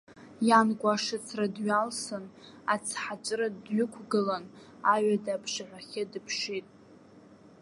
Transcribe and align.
Ианкәа 0.47 0.89
ашыцра 0.95 1.45
дҩалсын, 1.55 2.25
ацҳаҵәры 2.73 3.47
дҩықәгылан, 3.63 4.45
аҩада 4.93 5.31
аԥшаҳәахьы 5.35 6.03
дыԥшит. 6.11 6.67